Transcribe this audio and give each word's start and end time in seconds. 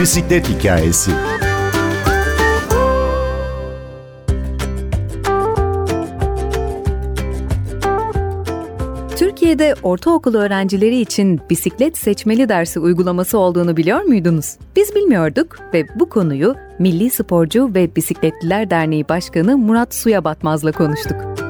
bisiklet 0.00 0.48
hikayesi. 0.48 1.10
Türkiye'de 9.16 9.74
ortaokul 9.82 10.34
öğrencileri 10.34 11.00
için 11.00 11.40
bisiklet 11.50 11.98
seçmeli 11.98 12.48
dersi 12.48 12.80
uygulaması 12.80 13.38
olduğunu 13.38 13.76
biliyor 13.76 14.02
muydunuz? 14.02 14.56
Biz 14.76 14.94
bilmiyorduk 14.94 15.58
ve 15.74 15.86
bu 15.94 16.08
konuyu 16.08 16.54
Milli 16.78 17.10
Sporcu 17.10 17.74
ve 17.74 17.96
Bisikletliler 17.96 18.70
Derneği 18.70 19.08
Başkanı 19.08 19.58
Murat 19.58 19.94
Suya 19.94 20.24
Batmaz'la 20.24 20.72
konuştuk. 20.72 21.49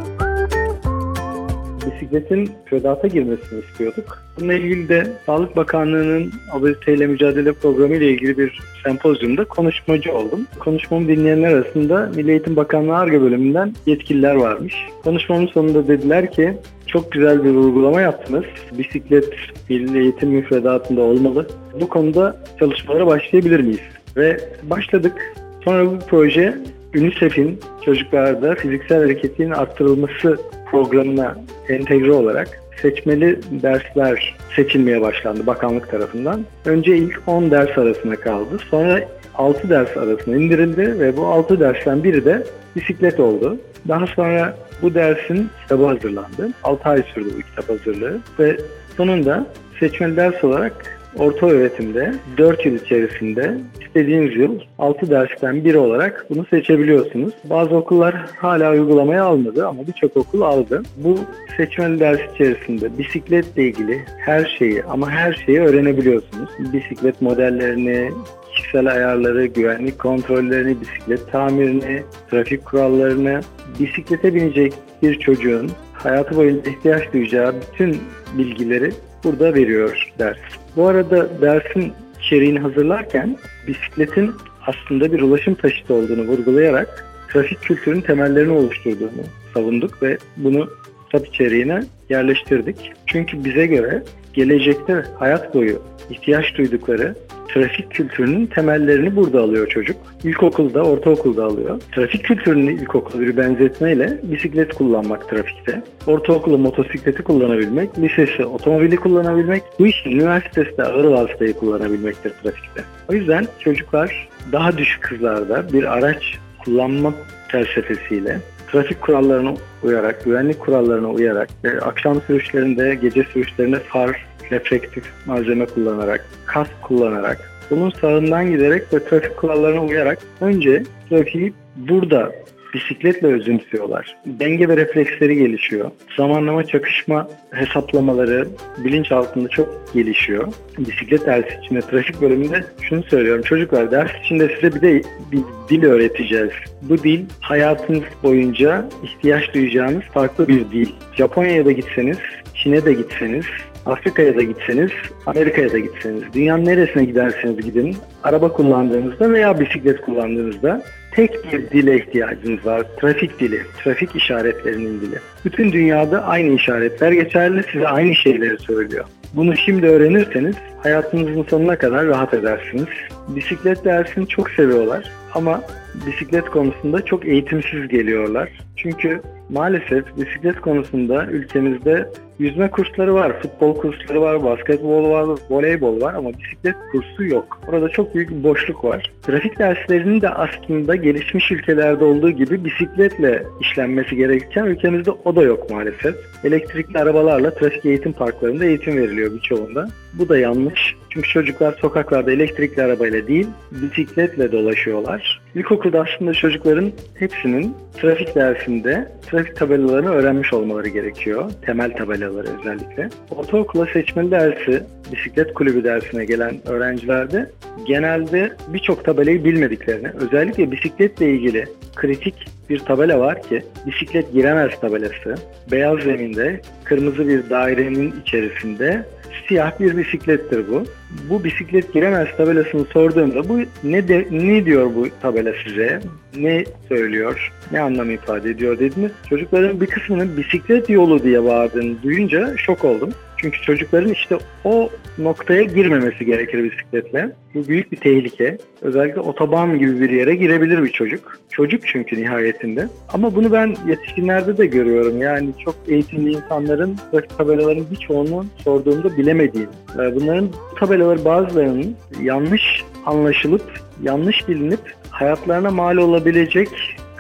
Bisikletin 1.87 2.51
fedata 2.65 3.09
girmesini 3.09 3.61
istiyorduk. 3.61 4.23
Bununla 4.37 4.55
ilgili 4.55 4.88
de 4.88 5.12
Sağlık 5.27 5.57
Bakanlığı'nın 5.57 6.33
obeziteyle 6.59 7.07
mücadele 7.07 7.52
programı 7.52 7.97
ile 7.97 8.11
ilgili 8.11 8.38
bir 8.38 8.61
sempozyumda 8.84 9.45
konuşmacı 9.45 10.12
oldum. 10.12 10.47
Konuşmamı 10.59 11.09
dinleyenler 11.09 11.52
arasında 11.52 12.11
Milli 12.16 12.30
Eğitim 12.30 12.57
Bakanlığı 12.57 12.97
ARGE 12.97 13.21
bölümünden 13.21 13.74
yetkililer 13.87 14.35
varmış. 14.35 14.74
Konuşmamın 15.05 15.47
sonunda 15.47 15.88
dediler 15.88 16.33
ki 16.33 16.55
çok 16.87 17.12
güzel 17.12 17.45
bir 17.45 17.51
uygulama 17.51 18.01
yaptınız. 18.01 18.45
Bisiklet 18.79 19.35
milli 19.69 19.99
eğitim 19.99 20.29
müfredatında 20.29 21.01
olmalı. 21.01 21.47
Bu 21.80 21.88
konuda 21.88 22.37
çalışmalara 22.59 23.07
başlayabilir 23.07 23.60
miyiz? 23.60 23.80
Ve 24.16 24.41
başladık. 24.62 25.35
Sonra 25.65 25.87
bu 25.87 25.99
proje 26.09 26.59
UNICEF'in 26.95 27.60
çocuklarda 27.85 28.55
fiziksel 28.55 29.02
hareketin 29.02 29.51
arttırılması 29.51 30.38
programına 30.71 31.37
entegre 31.71 32.13
olarak 32.13 32.63
seçmeli 32.82 33.38
dersler 33.63 34.37
seçilmeye 34.57 35.01
başlandı 35.01 35.46
bakanlık 35.46 35.90
tarafından. 35.90 36.45
Önce 36.65 36.96
ilk 36.96 37.23
10 37.27 37.51
ders 37.51 37.79
arasında 37.79 38.16
kaldı. 38.16 38.59
Sonra 38.71 39.01
6 39.35 39.71
ders 39.71 39.96
arasına 39.96 40.37
indirildi 40.37 41.01
ve 41.01 41.16
bu 41.16 41.27
6 41.27 41.60
dersten 41.60 42.04
biri 42.04 42.24
de 42.24 42.46
bisiklet 42.77 43.21
oldu. 43.21 43.57
Daha 43.88 44.07
sonra 44.07 44.57
bu 44.82 44.95
dersin 44.95 45.49
kitabı 45.62 45.87
hazırlandı. 45.87 46.51
6 46.62 46.88
ay 46.88 47.02
sürdü 47.15 47.29
bu 47.38 47.43
kitap 47.43 47.68
hazırlığı 47.68 48.18
ve 48.38 48.57
sonunda 48.96 49.46
seçmeli 49.80 50.16
ders 50.16 50.45
olarak 50.45 50.99
orta 51.19 51.47
öğretimde 51.47 52.15
4 52.39 52.66
yıl 52.66 52.75
içerisinde 52.75 53.55
istediğiniz 53.80 54.37
yıl 54.37 54.61
6 54.79 55.11
dersten 55.11 55.65
biri 55.65 55.79
olarak 55.79 56.27
bunu 56.30 56.47
seçebiliyorsunuz. 56.51 57.35
Bazı 57.45 57.77
okullar 57.77 58.15
hala 58.37 58.73
uygulamaya 58.73 59.25
almadı 59.25 59.67
ama 59.67 59.87
birçok 59.87 60.17
okul 60.17 60.41
aldı. 60.41 60.83
Bu 60.97 61.19
seçmeli 61.57 62.01
ders 62.01 62.21
içerisinde 62.35 62.99
bisikletle 62.99 63.63
ilgili 63.63 64.05
her 64.19 64.56
şeyi 64.59 64.84
ama 64.84 65.11
her 65.11 65.33
şeyi 65.47 65.61
öğrenebiliyorsunuz. 65.61 66.50
Bisiklet 66.72 67.22
modellerini, 67.22 68.11
kişisel 68.55 68.87
ayarları, 68.93 69.47
güvenlik 69.47 69.99
kontrollerini, 69.99 70.81
bisiklet 70.81 71.33
tamirini, 71.33 72.03
trafik 72.31 72.65
kurallarını, 72.65 73.41
bisiklete 73.81 74.34
binecek 74.34 74.72
bir 75.03 75.19
çocuğun 75.19 75.71
hayatı 75.93 76.37
boyunca 76.37 76.71
ihtiyaç 76.71 77.12
duyacağı 77.12 77.55
bütün 77.61 77.99
bilgileri 78.39 78.93
burada 79.25 79.55
veriyor 79.55 80.12
ders. 80.19 80.59
Bu 80.76 80.87
arada 80.87 81.41
dersin 81.41 81.93
içeriğini 82.21 82.59
hazırlarken 82.59 83.38
bisikletin 83.66 84.32
aslında 84.66 85.12
bir 85.12 85.21
ulaşım 85.21 85.54
taşıtı 85.54 85.94
olduğunu 85.94 86.22
vurgulayarak 86.22 87.06
trafik 87.32 87.62
kültürünün 87.62 88.00
temellerini 88.00 88.53
oluşturduğunu 88.53 89.22
savunduk 89.54 90.03
ve 90.03 90.19
bunu 90.37 90.69
kitap 91.04 91.27
içeriğine 91.27 91.82
yerleştirdik. 92.09 92.93
Çünkü 93.06 93.44
bize 93.44 93.66
göre 93.66 94.03
gelecekte 94.32 95.04
hayat 95.19 95.55
boyu 95.55 95.83
ihtiyaç 96.11 96.55
duydukları 96.59 97.15
trafik 97.55 97.91
kültürünün 97.91 98.47
temellerini 98.47 99.16
burada 99.16 99.41
alıyor 99.41 99.66
çocuk. 99.66 99.97
İlkokulda, 100.25 100.83
ortaokulda 100.83 101.44
alıyor. 101.44 101.81
Trafik 101.93 102.25
kültürünün 102.25 102.77
ilkokul 102.77 103.21
bir 103.21 103.37
benzetmeyle 103.37 104.19
bisiklet 104.22 104.75
kullanmak 104.75 105.28
trafikte. 105.28 105.83
Ortaokulu 106.06 106.59
motosikleti 106.59 107.22
kullanabilmek, 107.22 107.99
lisesi 107.99 108.44
otomobili 108.44 108.97
kullanabilmek, 108.97 109.62
bu 109.78 109.87
işin 109.87 110.10
üniversitesinde 110.10 110.83
ağır 110.83 111.05
vasıtayı 111.05 111.55
kullanabilmektir 111.55 112.31
trafikte. 112.31 112.84
O 113.09 113.12
yüzden 113.12 113.47
çocuklar 113.60 114.28
daha 114.53 114.78
düşük 114.78 115.10
hızlarda 115.10 115.72
bir 115.72 115.84
araç 115.84 116.39
kullanma 116.65 117.15
felsefesiyle 117.49 118.41
trafik 118.72 119.00
kurallarına 119.00 119.55
uyarak, 119.83 120.25
güvenlik 120.25 120.60
kurallarına 120.60 121.09
uyarak, 121.09 121.49
akşam 121.83 122.21
sürüşlerinde, 122.21 122.94
gece 122.94 123.22
sürüşlerinde 123.22 123.78
far, 123.78 124.27
reflektif 124.50 125.05
malzeme 125.27 125.66
kullanarak, 125.66 126.27
kask 126.47 126.83
kullanarak, 126.83 127.50
bunun 127.71 127.91
sağından 127.91 128.50
giderek 128.50 128.94
ve 128.94 129.05
trafik 129.05 129.37
kurallarına 129.37 129.84
uyarak 129.84 130.19
önce 130.41 130.83
trafiği 131.11 131.53
burada 131.77 132.33
bisikletle 132.75 133.27
özümsüyorlar. 133.27 134.16
Denge 134.27 134.69
ve 134.69 134.77
refleksleri 134.77 135.37
gelişiyor. 135.37 135.91
Zamanlama 136.16 136.65
çakışma 136.65 137.28
hesaplamaları 137.50 138.49
bilinç 138.84 139.12
altında 139.12 139.49
çok 139.49 139.94
gelişiyor. 139.94 140.49
Bisiklet 140.78 141.27
dersi 141.27 141.59
içinde 141.62 141.81
trafik 141.81 142.21
bölümünde 142.21 142.65
şunu 142.83 143.03
söylüyorum. 143.03 143.43
Çocuklar 143.43 143.91
ders 143.91 144.10
içinde 144.25 144.49
size 144.55 144.75
bir 144.75 144.81
de 144.81 145.03
bir 145.33 145.41
dil 145.69 145.84
öğreteceğiz. 145.84 146.53
Bu 146.83 146.99
dil 146.99 147.25
hayatınız 147.41 148.05
boyunca 148.22 148.89
ihtiyaç 149.03 149.55
duyacağınız 149.55 150.03
farklı 150.03 150.49
bir 150.49 150.71
dil. 150.71 150.89
Japonya'ya 151.16 151.65
da 151.65 151.72
gitseniz, 151.72 152.19
Çin'e 152.55 152.84
de 152.84 152.93
gitseniz, 152.93 153.44
Afrika'ya 153.87 154.37
da 154.37 154.43
gitseniz, 154.43 154.91
Amerika'ya 155.27 155.73
da 155.73 155.79
gitseniz, 155.79 156.23
dünyanın 156.35 156.65
neresine 156.65 157.05
giderseniz 157.05 157.57
gidin, 157.57 157.97
araba 158.25 158.53
kullandığınızda 158.53 159.33
veya 159.33 159.61
bisiklet 159.61 160.01
kullandığınızda 160.01 160.83
tek 161.11 161.53
bir 161.53 161.71
dile 161.71 161.97
ihtiyacınız 161.97 162.67
var. 162.67 162.83
Trafik 163.01 163.41
dili, 163.41 163.61
trafik 163.85 164.17
işaretlerinin 164.17 165.01
dili. 165.01 165.19
Bütün 165.45 165.73
dünyada 165.73 166.25
aynı 166.25 166.55
işaretler 166.55 167.13
geçerli, 167.13 167.63
size 167.73 167.89
aynı 167.89 168.15
şeyleri 168.15 168.59
söylüyor. 168.59 169.05
Bunu 169.35 169.57
şimdi 169.57 169.87
öğrenirseniz 169.87 170.57
hayatınızın 170.83 171.43
sonuna 171.43 171.77
kadar 171.79 172.07
rahat 172.07 172.35
edersiniz. 172.35 172.89
Bisiklet 173.29 173.85
dersini 173.85 174.29
çok 174.29 174.51
seviyorlar 174.51 175.11
ama 175.35 175.63
bisiklet 176.06 176.51
konusunda 176.51 177.05
çok 177.05 177.27
eğitimsiz 177.27 177.89
geliyorlar. 177.89 178.49
Çünkü 178.77 179.21
maalesef 179.49 180.17
bisiklet 180.17 180.61
konusunda 180.61 181.27
ülkemizde 181.27 182.09
yüzme 182.39 182.71
kursları 182.71 183.15
var, 183.15 183.43
futbol 183.43 183.77
kursları 183.77 184.21
var, 184.21 184.45
basketbol 184.45 185.11
var, 185.11 185.39
voleybol 185.51 186.01
var 186.01 186.15
ama 186.15 186.31
bisiklet 186.39 186.75
kursu 186.93 187.25
yok. 187.25 187.61
Orada 187.69 187.89
çok 187.89 188.15
büyük 188.15 188.31
bir 188.31 188.45
boşluk 188.45 188.84
var. 188.84 189.12
Trafik 189.23 189.59
derslerinin 189.59 190.21
de 190.21 190.28
aslında 190.28 190.97
gelişmiş 190.97 191.53
ülkelerde 191.53 192.05
olduğu 192.05 192.31
gibi 192.31 192.65
bisikletle 192.65 193.43
işlenmesi 193.61 194.17
gerekirken 194.17 194.65
ülkemizde 194.65 195.11
o 195.11 195.37
da 195.37 195.43
yok 195.43 195.71
maalesef. 195.71 196.15
Elektrikli 196.45 196.99
arabalarla 196.99 197.55
trafik 197.55 197.87
eğitim 197.87 198.12
parklarında 198.12 198.65
eğitim 198.65 198.97
veriliyor 198.97 199.33
birçoğunda. 199.33 199.89
Bu 200.12 200.28
da 200.28 200.39
yanlış. 200.39 201.00
Çünkü 201.10 201.28
çocuklar 201.28 201.72
sokaklarda 201.81 202.32
elektrikli 202.32 202.82
arabayla 202.82 203.26
değil, 203.26 203.47
bisikletle 203.71 204.53
dolaşıyorlar. 204.53 205.41
İlkokulda 205.54 206.00
aslında 206.00 206.34
çocukların 206.34 206.93
hepsinin 207.19 207.75
trafik 208.00 208.34
dersinde 208.34 209.12
trafik 209.31 209.56
tabelalarını 209.56 210.10
öğrenmiş 210.10 210.53
olmaları 210.53 210.88
gerekiyor. 210.88 211.50
Temel 211.66 211.97
tabelaları 211.97 212.48
özellikle. 212.60 213.09
Ortaokula 213.31 213.87
seçmeli 213.87 214.31
dersi, 214.31 214.82
bisiklet 215.12 215.54
kulübü 215.54 215.84
dersine 215.84 216.25
gelen 216.25 216.69
öğrencilerde 216.69 217.50
genelde 217.87 218.53
birçok 218.69 219.04
tabelayı 219.04 219.44
bilmediklerini, 219.44 220.09
özellikle 220.09 220.72
bisikletle 220.72 221.31
ilgili 221.31 221.66
kritik 221.97 222.34
bir 222.71 222.78
tabela 222.78 223.19
var 223.19 223.42
ki 223.42 223.63
bisiklet 223.86 224.33
giremez 224.33 224.80
tabelası. 224.80 225.34
Beyaz 225.72 225.98
zeminde 225.98 226.60
kırmızı 226.84 227.28
bir 227.28 227.51
dairenin 227.51 228.15
içerisinde 228.22 229.04
siyah 229.48 229.80
bir 229.80 229.97
bisiklettir 229.97 230.65
bu. 230.68 230.84
Bu 231.30 231.44
bisiklet 231.44 231.92
giremez 231.92 232.28
tabelasını 232.36 232.84
sorduğumda 232.84 233.48
bu 233.48 233.60
ne 233.84 234.09
de, 234.09 234.27
ne 234.30 234.65
diyor 234.65 234.94
bu 234.94 235.06
tabela 235.22 235.53
size? 235.65 236.00
Ne 236.36 236.65
söylüyor? 236.88 237.53
Ne 237.72 237.80
anlam 237.80 238.10
ifade 238.10 238.50
ediyor 238.50 238.78
dediniz. 238.78 239.12
Çocukların 239.28 239.80
bir 239.80 239.86
kısmının 239.86 240.36
bisiklet 240.36 240.91
yolu 240.91 241.22
diye 241.22 241.44
bağırdığını 241.44 242.03
duyunca 242.03 242.56
şok 242.56 242.84
oldum. 242.84 243.10
Çünkü 243.41 243.63
çocukların 243.63 244.13
işte 244.13 244.39
o 244.65 244.91
noktaya 245.19 245.63
girmemesi 245.63 246.25
gerekir 246.27 246.65
bisikletle. 246.65 247.33
Bu 247.54 247.69
büyük 247.69 247.92
bir 247.92 247.97
tehlike. 247.97 248.59
Özellikle 248.83 249.21
otoban 249.21 249.78
gibi 249.78 250.01
bir 250.01 250.10
yere 250.10 250.34
girebilir 250.34 250.83
bir 250.83 250.89
çocuk. 250.89 251.39
Çocuk 251.51 251.87
çünkü 251.87 252.22
nihayetinde. 252.22 252.89
Ama 253.13 253.34
bunu 253.34 253.53
ben 253.53 253.77
yetişkinlerde 253.89 254.57
de 254.57 254.66
görüyorum. 254.66 255.22
Yani 255.22 255.48
çok 255.65 255.75
eğitimli 255.89 256.32
insanların 256.32 256.96
trafik 257.12 257.38
tabelaların 257.38 257.84
birçoğunu 257.90 258.46
sorduğumda 258.64 259.16
bilemediğini. 259.16 259.69
Bunların 259.96 260.48
tabelaları 260.78 261.25
bazılarının 261.25 261.96
yanlış 262.22 262.84
anlaşılıp, 263.06 263.81
yanlış 264.02 264.48
bilinip 264.48 264.81
hayatlarına 265.10 265.70
mal 265.70 265.96
olabilecek 265.96 266.69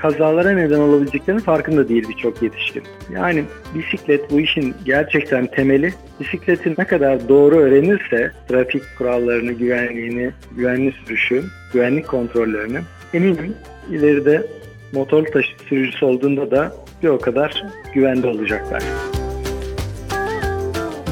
kazalara 0.02 0.50
neden 0.50 0.78
olabileceklerinin 0.78 1.42
farkında 1.42 1.88
değil 1.88 2.08
birçok 2.08 2.42
yetişkin. 2.42 2.82
Yani 3.12 3.44
bisiklet 3.74 4.30
bu 4.30 4.40
işin 4.40 4.74
gerçekten 4.84 5.46
temeli. 5.46 5.94
Bisikletin 6.20 6.74
ne 6.78 6.84
kadar 6.84 7.28
doğru 7.28 7.56
öğrenirse 7.56 8.32
trafik 8.48 8.82
kurallarını, 8.98 9.52
güvenliğini, 9.52 10.30
güvenli 10.56 10.92
sürüşü, 10.92 11.44
güvenlik 11.72 12.08
kontrollerini 12.08 12.78
eminim 13.14 13.54
ileride 13.90 14.46
motor 14.92 15.26
taşı 15.26 15.48
sürücüsü 15.68 16.04
olduğunda 16.04 16.50
da 16.50 16.72
bir 17.02 17.08
o 17.08 17.18
kadar 17.18 17.64
güvende 17.94 18.26
olacaklar 18.26 18.82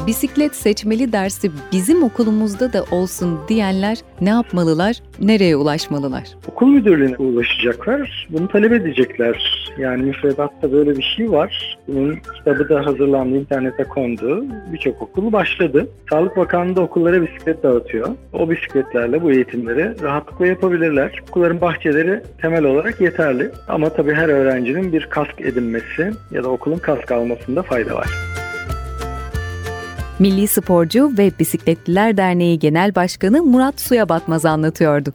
bisiklet 0.09 0.55
seçmeli 0.55 1.11
dersi 1.11 1.51
bizim 1.71 2.03
okulumuzda 2.03 2.73
da 2.73 2.83
olsun 2.91 3.39
diyenler 3.47 3.97
ne 4.21 4.29
yapmalılar, 4.29 4.95
nereye 5.19 5.55
ulaşmalılar? 5.55 6.23
Okul 6.51 6.67
müdürlüğüne 6.67 7.17
ulaşacaklar, 7.17 8.27
bunu 8.29 8.47
talep 8.47 8.71
edecekler. 8.71 9.69
Yani 9.77 10.03
müfredatta 10.03 10.71
böyle 10.71 10.97
bir 10.97 11.03
şey 11.17 11.31
var. 11.31 11.77
Bunun 11.87 12.15
kitabı 12.37 12.69
da 12.69 12.85
hazırlandı, 12.85 13.35
internete 13.35 13.83
kondu. 13.83 14.45
Birçok 14.73 15.01
okul 15.01 15.31
başladı. 15.31 15.87
Sağlık 16.09 16.37
Bakanlığı 16.37 16.75
da 16.75 16.81
okullara 16.81 17.21
bisiklet 17.21 17.63
dağıtıyor. 17.63 18.09
O 18.33 18.49
bisikletlerle 18.49 19.23
bu 19.23 19.31
eğitimleri 19.31 20.01
rahatlıkla 20.01 20.47
yapabilirler. 20.47 21.21
Okulların 21.29 21.61
bahçeleri 21.61 22.23
temel 22.41 22.63
olarak 22.63 23.01
yeterli. 23.01 23.51
Ama 23.67 23.89
tabii 23.89 24.13
her 24.13 24.29
öğrencinin 24.29 24.93
bir 24.93 25.05
kask 25.05 25.41
edinmesi 25.41 26.11
ya 26.31 26.43
da 26.43 26.49
okulun 26.49 26.77
kask 26.77 27.11
almasında 27.11 27.63
fayda 27.63 27.95
var. 27.95 28.38
Milli 30.19 30.47
Sporcu 30.47 31.11
ve 31.17 31.31
Bisikletliler 31.39 32.17
Derneği 32.17 32.59
Genel 32.59 32.95
Başkanı 32.95 33.43
Murat 33.43 33.81
Suya 33.81 34.09
Batmaz 34.09 34.45
anlatıyordu. 34.45 35.13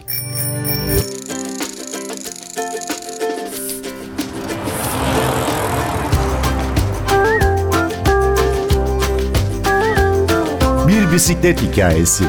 Bir 10.89 11.13
bisiklet 11.13 11.63
hikayesi. 11.63 12.25